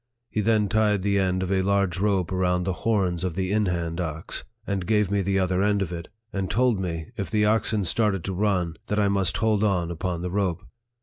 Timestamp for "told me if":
6.49-7.29